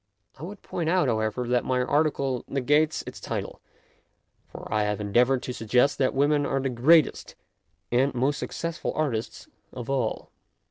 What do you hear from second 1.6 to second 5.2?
my article negates its title, for I have